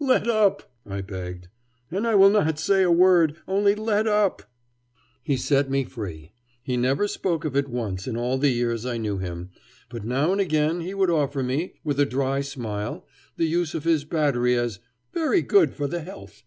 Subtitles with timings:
[0.00, 1.46] "Let up," I begged,
[1.88, 3.36] "and I will not say a word.
[3.46, 4.42] Only let up."
[5.22, 6.32] He set me free.
[6.64, 9.50] He never spoke of it once in all the years I knew him,
[9.88, 13.84] but now and again he would offer me, with a dry smile, the use of
[13.84, 14.80] his battery as
[15.12, 16.42] "very good for the health."